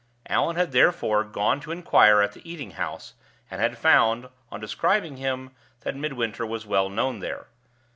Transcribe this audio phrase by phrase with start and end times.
[0.25, 3.13] Allan had therefore gone to inquire at the eating house,
[3.51, 7.49] and had found, on describing him, that Midwinter was well known there.